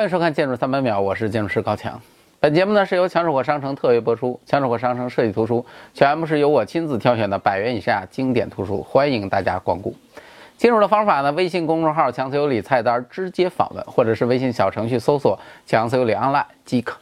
[0.00, 2.00] 欢迎收看《建筑三百秒》，我是建筑师高强。
[2.40, 5.62] 本节目呢是由强手火商城特约播出，强手火商城设计图书
[5.92, 9.94] 全部是由我亲自挑选的百元以下经典图书，欢迎大家光顾。
[10.56, 16.98] 进入的方法呢，微信公众号“强词有理”菜单直接访问，或者是微信小程序搜索“强词有理 online” 即可。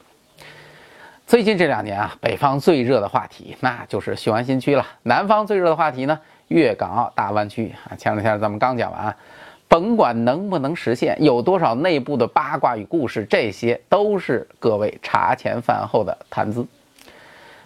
[1.24, 6.18] 最近这两年啊，北方最热的话题那就是雄安新区了，南方最热的话题呢，
[6.48, 7.94] 粤港澳大湾区啊。
[7.94, 9.14] 前两天咱们刚讲完。
[9.78, 16.66] 甭管能不能实现，有多少内部的八卦与故事，这些都是各位茶前饭后的谈资。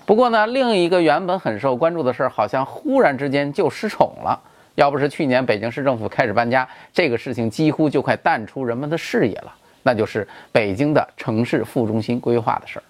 [0.04, 4.38] 不过呢，另一个原本很受关注的事儿，好像忽然之间就失宠了。
[4.74, 9.50] 要不是去年北京市政府开始搬家，这个事情几乎就快淡出人们的视野了。
[9.82, 12.82] 那就是北京的城市副中心规划的事儿。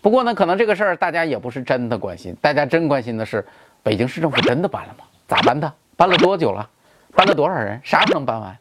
[0.00, 3.44] 不过呢，可能这个事儿大家也不是真的关心，大家真关心的是，
[3.82, 5.04] 北京市政府真的搬了吗？
[5.28, 5.70] 咋搬的？
[5.98, 6.66] 搬了多久了？
[7.14, 7.80] 搬了多少人？
[7.84, 8.56] 啥时候能搬完？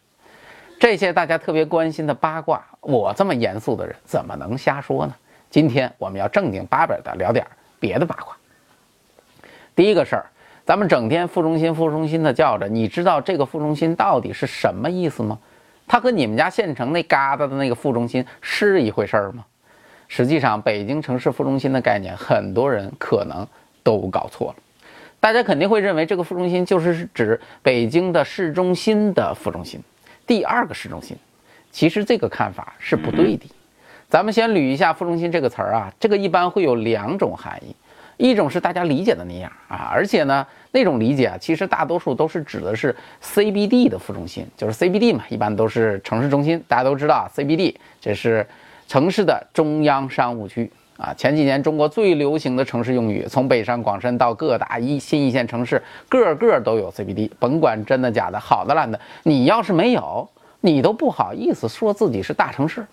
[0.79, 5.13] 这些大家特别关心的八卦，我这么严肃的人怎么能瞎说呢？
[5.49, 7.45] 今天我们要正经八百的聊点
[7.79, 8.35] 别的八卦。
[9.75, 10.25] 第一个事儿，
[10.65, 15.39] 咱们整天副中心、副中心的叫着，你知道这个副中心到底是什么意思吗？
[15.87, 19.45] 它和你们家县城那嘎达的那个副中心是一回事儿吗？
[20.07, 23.47] 实际上，北京城市副中心的概念，很多人可能
[23.83, 24.55] 都搞错了。
[25.23, 29.79] 大家肯定会认为这个副中心就是指北京的市中心的副中心，
[30.27, 31.15] 第二个市中心。
[31.71, 33.49] 其实这个看法是不对的。
[34.09, 37.73] 咱们先捋一下“副中心”这个词儿啊，这个一般会有两种含义，
[38.17, 46.61] 一种是大家理解的那样啊，而且呢，那种理解啊，其实大多数都是指的是 CBD 的副中心，就是 CBD 嘛，一般都是城市中心。
[46.67, 48.45] 大家都知道 CBD 这是
[48.89, 50.69] 城市的中央商务区。
[50.97, 57.29] 啊，前几年中国最流行的城市用语，从北上广深到各大一新一线城市，个个都有 CBD。
[57.39, 60.27] 甭管真的假的，好的烂的，你要是没有，
[60.61, 62.85] 你都不好意思说自己是大城市。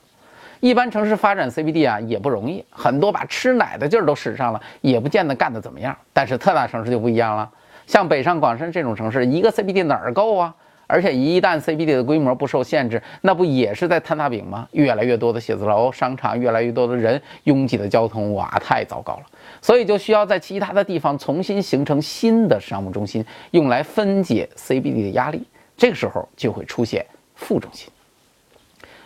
[0.60, 5.96] 一般城市发展 CBD 啊也不容易，很多把吃奶的劲儿都使上了，也不见得干得怎么样。
[6.12, 7.48] 但是特大城市就不一样了，
[7.86, 10.54] 像北上广深这种城市，一个 CBD 哪儿够啊？
[10.90, 14.68] 而且一旦 CBD 的规模不受限制，那不也是在摊大饼吗？
[14.72, 19.22] 越来越多的写字楼、商场，越来越多的人，拥挤的交通，哇，太糟糕了。
[19.62, 25.42] 所以就需要在其他的地方重新形成新的商务中心，用来分解 CBD 的压力。
[25.76, 27.88] 这个时候就会出现副中心，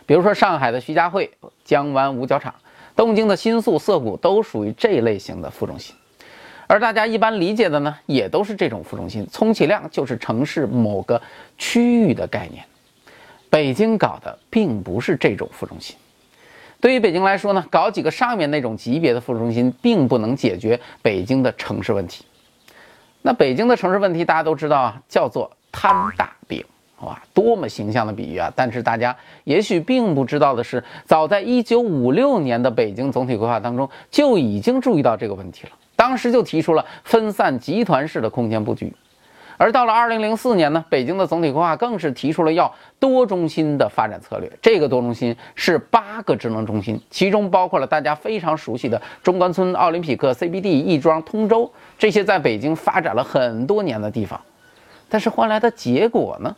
[0.07, 1.31] 比如说上海的徐家汇、
[1.65, 2.53] 江湾五角场、
[2.97, 5.95] 东京的新宿涩谷，都属于这类型的副中心。
[6.67, 11.21] 而大家一般理解的呢，也都是这种副中心，充其量就是城市某个
[11.59, 12.65] 区域的概念。
[13.51, 15.95] 北京搞的并不是这种副中心。
[16.81, 22.25] 对于北京来说呢，搞几个上面那种级别的副中心，并不能解决北京的城市问题。
[23.23, 26.63] 那北京的城市问题大家都知道啊，叫做摊大饼，
[27.01, 28.53] 哇，多么形象的比喻啊！
[28.55, 35.71] 但是大家也许并不知道的是，早在1956年的北京总体规划当中，就已经注意到这个问题了。
[36.05, 38.93] 当时就提出了分散集团式的空间布局，
[39.57, 44.53] 而到了二零零四年呢，北京的总体规划更是提出了要多中心的发展策略。
[44.61, 54.39] 这个多中心是八个职能中心，其中包括了大家非常熟悉的中关村、奥林匹克、CBD、亦庄、通州这些在北京发展了很多年的地方。
[55.09, 56.55] 但是换来的结果呢，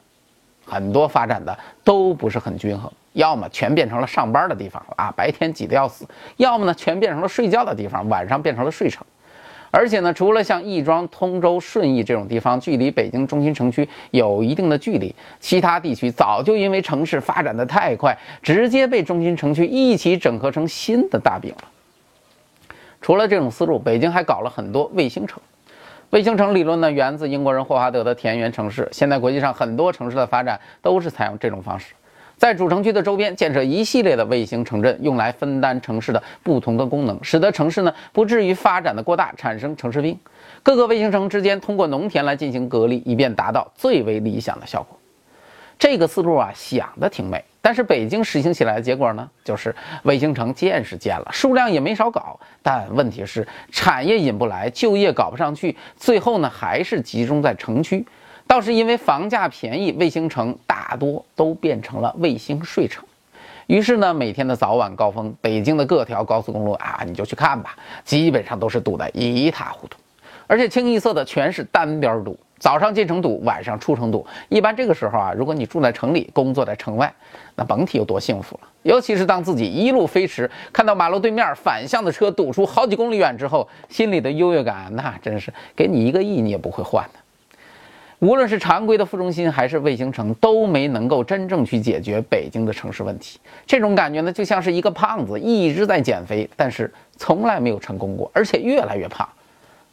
[0.66, 6.04] 很多发展的都不是很均衡，要么全变成了上班的地方啊，白天挤得要死；
[6.36, 9.06] 要么呢，全变成了睡觉的地方，晚上变成了睡城。
[9.70, 21.68] 而且呢，除了像亦庄、通州、顺义这种地方距离北京中心城区有一定的距离，其他地区早就因为城市发展的太快，直接被中心城区一起整合成新的大饼了。
[23.00, 25.40] 除了这种思路，北京还搞了很多卫星城。
[26.10, 28.88] 卫星城理论呢，源自英国人霍华德的田园城市。
[28.92, 31.94] 现在国际上很多城市的发展都是采用这种方式。
[32.36, 40.18] 在主城区的周边建设一系列的卫星城镇，用来分担城市的不同的功能，使得城市呢不至于发展的过大，产生城市病。
[40.62, 44.98] 各个卫星城之间通过农田来进行隔离，以便达到最为理想的效果。
[45.78, 58.04] 这个思路啊想的挺美，但是北京实行起来的结果呢，就是卫星城建是建了，数量也没少搞，但问题是产业引不来，就业搞不上去，最后呢还是集中在城区。
[58.46, 63.04] 倒是因为房价便宜，卫星城大多都变成了卫星睡城。
[63.66, 69.98] 于是呢，每天的早晚高峰，北京的各条高速公路啊，你就去看吧，基本上都是堵得一塌糊涂，
[70.46, 74.24] 而且清一色的全是单边堵，早上进城堵，晚上出城堵。
[74.48, 77.12] 一般这个时候啊，如果你住在城里，工作在城外，
[77.56, 78.68] 那甭提有多幸福了。
[78.84, 87.18] 尤其是当自己一路飞驰，看到马路对面反向的车堵出好几公里远之后，心里的优越感，那真是给你一个亿你也不会换的。
[88.20, 93.38] 无论是常规的副中心还是卫星城，都没能够真正去解决北京的城市问题。
[93.66, 99.28] 这种感觉呢，就像是一个胖子一直在减肥，但是从来没有成功过，而且越来越胖。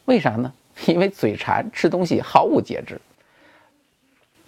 [0.06, 0.52] 为啥呢？
[0.86, 3.00] 因为嘴馋，吃东西毫无节制。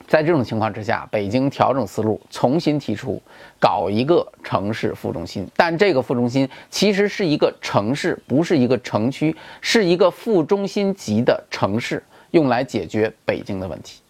[0.09, 3.21] 在这种情况之下，北京调整思路，重新提出
[3.61, 5.47] 搞一个城市副中心。
[5.57, 12.03] 但这个副中心其实是一个城市，不是一个城区，是一个副中心级的城市，
[12.37, 14.03] 用来解决北京的问题。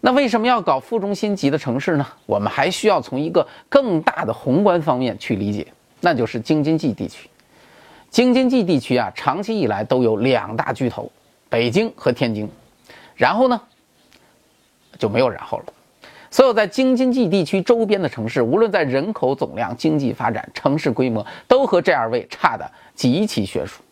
[0.00, 2.06] 那为什么要搞副中心级的城市呢？
[2.24, 5.66] 我们还需要从一个更大的宏观方面去理解，
[6.00, 7.28] 那就是京津冀地区。
[8.10, 11.10] 京津冀地区啊，长期以来都有两大巨头，
[11.48, 12.48] 北京和天津。
[13.16, 13.60] 然后呢？
[14.98, 15.64] 就没有然后了。
[16.30, 23.82] 所有在京津冀地区周边的城市，无论在人口总量、经济发展、城市规模，都和这二位差的极其悬殊。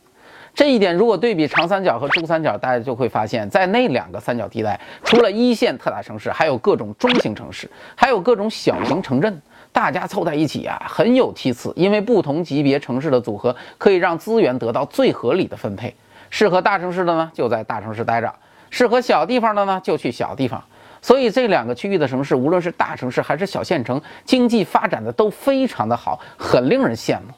[0.61, 7.67] 这一点，如果对比长三角和珠三角，大家就会发现，在那两个三角地带，除了一线特大城市，还有各种中型城市，
[7.97, 9.41] 还有各种小型城镇，
[9.73, 11.73] 大家凑在一起啊，很有梯次。
[11.75, 15.95] 因为不同级别城市的组合，可以让资源得到最合理的分配。
[16.29, 18.29] 适合大城市的呢，就在大城市待着；
[18.69, 20.63] 适合小地方的呢，就去小地方。
[21.01, 27.33] 所以这两个区域的城市，无论是大城市还是小县城，经济发展的都非常的好，很令人羡慕。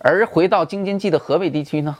[0.00, 1.96] 而回到京津冀的河北地区呢，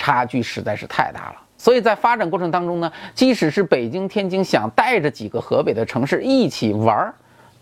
[0.00, 1.36] 差距实在是太大了。
[1.58, 7.14] 所以在发展过程当中呢，即使是北京、天津想带着几个河北的城市一起玩儿，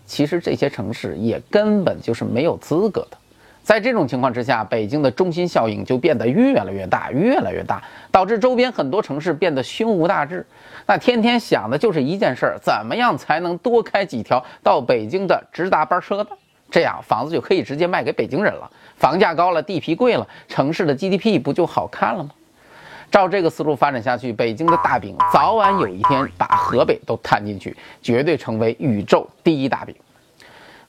[0.05, 3.17] 其实这些城市也根本就是没有资格的。
[3.61, 10.45] 在这种情况之下，北京的中心效应就变得越来越大，越来越大，导致周边很多城市变得胸无大志。
[10.85, 16.29] 那天天想的就是一件事儿：怎么样才能多开几条到北京的直达班车呢？
[16.71, 18.69] 这样房子就可以直接卖给北京人了。
[18.99, 22.29] 房价高了，地皮贵了，城市的 GDP 不就好看了吗？
[23.09, 29.95] 照这个思路发展下去，北京的大饼早晚有一天把河北都摊进去，绝对成为宇宙第一大饼。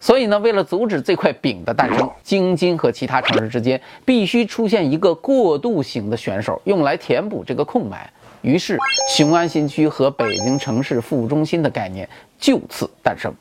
[0.00, 8.10] 所以呢，为了阻止这块饼的诞生，京津和其他城市之间必须出现一个过渡型的选手，用来填补这个空白。
[8.42, 8.76] 于是，
[9.14, 12.08] 雄安新区和北京城市副中心的概念
[12.38, 13.32] 就此诞生。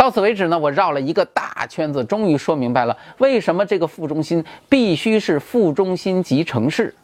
[0.00, 6.94] 到此为止呢，我绕了一个大圈子，终于说明白了为什么这个副中心必须是副中心级城市，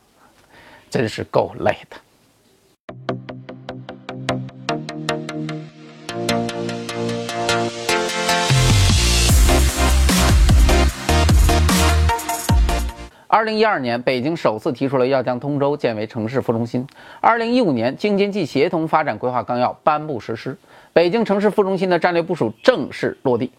[0.89, 1.97] 真是够累的。
[13.29, 16.87] 二零一二年，北京首次提出了要将通州建为城市副中心。
[17.21, 20.57] 二零一五年，京津冀协同发展规划纲要颁布实施，
[20.97, 23.53] 北京城市副中心的战略部署正式落地，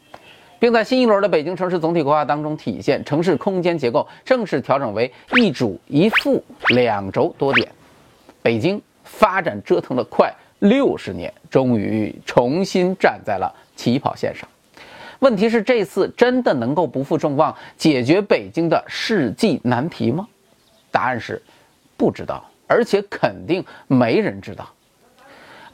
[0.57, 3.05] 并在新一轮的北京城市总体规划当中体现。
[3.05, 7.71] 城市空间结构正式调整为一主一副两轴多点。
[8.41, 14.49] 北京发展折腾了快六十年，终于重新站在了起跑线上。
[15.19, 20.27] 问题是这次真的能够不负众望解决北京的世纪难题吗？
[20.89, 21.39] 答案是
[21.95, 24.67] 不知道，而且肯定没人知道。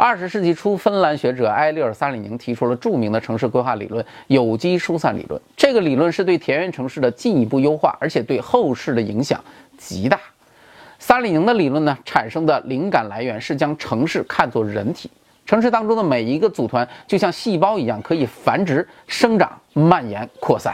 [0.05, 5.41] 二十世纪初，芬兰学者埃利尔·萨里宁提出了著名的城市规划理论——有机疏散理论。
[5.55, 9.41] 这个理论是对田园城市的进一步优化，而且对后世的影响
[9.77, 10.19] 极大。
[10.99, 15.09] 萨里宁的理论呢，产生的灵感来源是将城市看作人体。
[15.45, 20.73] 城市当中的每一个组团就像细胞一样，可以繁殖、生长、蔓延、扩散；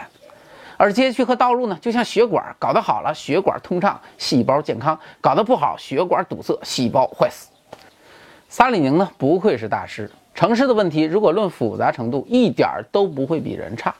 [0.76, 7.46] 而街区和道路呢，就像血管，搞得好了，血管通畅，细胞健康；搞得不好，血管堵塞，细胞坏死。
[8.52, 10.10] 萨里宁呢，不愧是大师。
[10.34, 13.94] 城市的问题，如果论复杂程度，一点儿都不会比人差。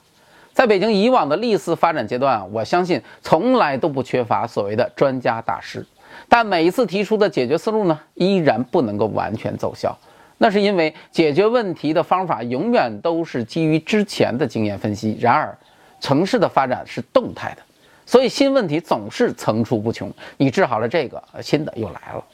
[0.53, 5.87] 在北京以往的历次发展阶段，我相信从来都不缺乏所谓的专家大师，
[6.29, 9.97] 但每一次提出的解决思路呢，依然不能够完全奏效。
[10.39, 15.17] 那是因为解决问题的方法永远都是基于之前的经验分析。
[15.21, 15.57] 然而，
[16.01, 17.63] 城市的发展是动态的，
[18.05, 20.13] 所以新问题总是层出不穷。
[20.39, 22.25] 你治好了这个，新的又来了。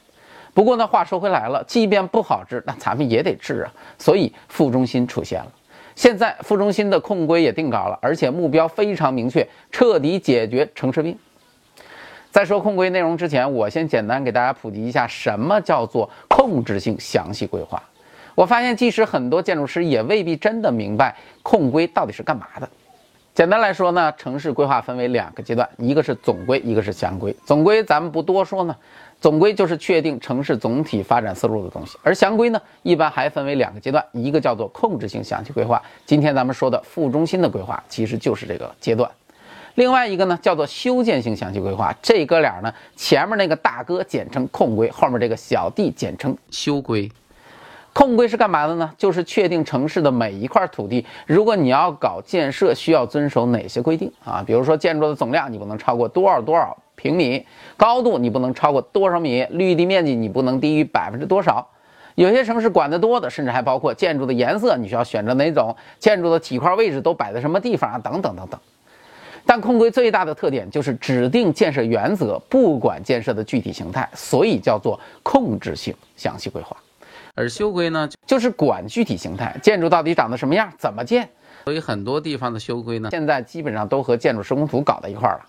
[0.57, 3.71] 不过呢，话说回来了，即便不好治，那咱们也得治啊。
[3.99, 5.53] 所以副中心出现了。
[5.95, 11.15] 现在副中心的控规也定稿了，而且目标非常明确，彻底解决城市病。
[12.31, 17.83] 在说控规内容之前，我先简单给大家普及一下什么叫做控制性详细规划。
[18.35, 22.67] 我发现，即使很多建筑师也未必真的明白控规到底是干嘛的。
[23.37, 27.37] 简单来说呢，城市规划分为两个阶段，一个是总规，一个是详规。
[27.45, 28.75] 总规咱们不多说呢，
[29.21, 31.99] 总规就是确定城市总体发展思路的东西。
[32.03, 35.83] 而详规呢，一般还分为两个阶段，一个叫做控制性详细规划。
[36.07, 39.11] 今天咱们说的副中心的规划，其实就是这个阶段。
[39.75, 41.95] 另外一个呢，叫做修建性详细规划。
[42.01, 47.13] 这哥俩呢，前面那个大哥简称控规，后面这个小弟简称修规。
[47.97, 48.93] 控规是干嘛的呢？
[48.99, 54.45] 就是确定城市的每一块土地，如果你要搞建设，需要遵守哪些规定啊？
[54.47, 57.43] 比如说建筑的总量你不能超过多少多少平米，
[57.75, 61.67] 高度你不能超过多少米，绿地面积你不能低于百分之多少。
[62.17, 68.61] 有些城市管得多的，甚至还包括建筑的颜色，你需要选择哪种建筑的体块位置都摆在什么地方啊，等等等等。
[69.47, 76.77] 但控规最大的特点就是指定建设原则，不管建设的具体形态，所以叫做控制性详细规划。
[77.37, 81.29] 而修规呢，就是管具体形态，建筑到底长得什么样，怎么建。
[81.67, 85.41] 所以很多地方的修规呢，现在基本上都和建筑施工图搞到一块了。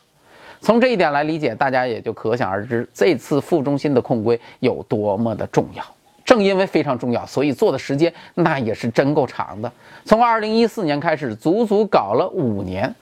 [0.60, 5.84] 从这一点来理解，大家也就可想而知，这次副中心的控规有多么的重要。
[6.26, 9.72] 正因为非常重要，所以做的时间那也是真够长的。
[10.04, 12.94] 从二零一四年开始，足足搞了五年。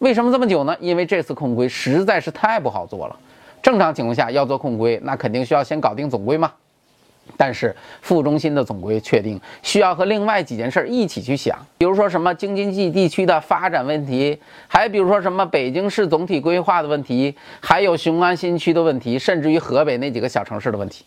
[0.00, 0.76] 为什么这么久呢？
[0.80, 3.16] 因为这次控规实在是太不好做了。
[3.62, 6.52] 正常情况下要做控规，那肯定需要先搞定总规嘛。
[7.36, 14.38] 但是副中心的总规确定需要和另外几件事一起去想，比如说什么京津冀地区的发展问题，
[14.68, 21.04] 还比如说什么北京市总体规划的问题，还有雄安新区的问题，甚至于河北那几个小城市的问题。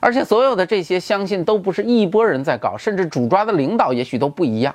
[0.00, 4.74] 而且所有的这些，相信都不是一拨人在搞，甚至主抓的领导也许都不一样。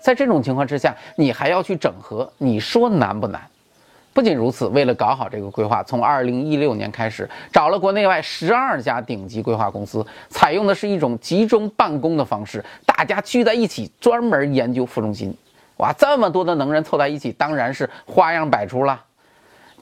[0.00, 3.40] 在这种情况之下，你还要去整合，你说难不难？
[4.14, 15.36] 不仅如此，为了搞好这个规划，从二零一六年开始，找了国内外十二家顶级规划公司，采用的是一种集中办公的方式，大家聚在一起专门研究副中心。
[15.78, 19.02] 哇，这么多的能人凑在一起，当然是花样百出了。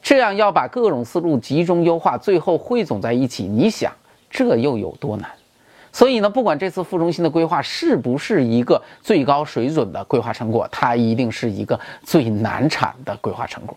[0.00, 3.92] 这样要把各种思路集中优化，最后汇总在一起，你想
[4.30, 5.30] 这又有多难？
[5.92, 13.76] 所以呢，不管这次副中心的规划是不是一个最高水准的规划成果，它一定是一个最难产的规划成果。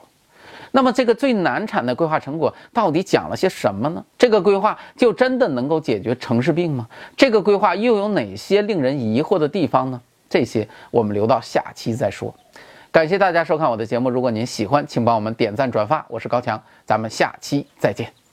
[0.76, 4.04] 那么，这个最难产的规划成果到底讲了些什么呢？
[4.18, 6.86] 这个规划就真的能够解决城市病吗？
[7.16, 10.02] 这个规划又有哪些令人疑惑的地方呢？
[10.30, 12.36] 这些我们留到下期再说。
[12.92, 16.06] 感谢大家收看我的节目，如果您喜欢，请帮我们点赞转发。
[16.10, 18.25] 我是高强，咱们下期再见。